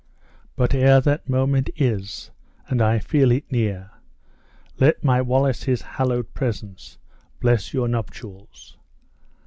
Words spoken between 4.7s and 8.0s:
let my Wallace's hallowed presence bless your